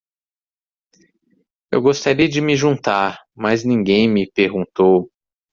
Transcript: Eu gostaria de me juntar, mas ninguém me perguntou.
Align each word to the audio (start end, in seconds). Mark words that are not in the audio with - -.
Eu 1.71 1.79
gostaria 1.79 2.27
de 2.27 2.41
me 2.41 2.55
juntar, 2.55 3.23
mas 3.35 3.63
ninguém 3.63 4.09
me 4.09 4.27
perguntou. 4.31 5.11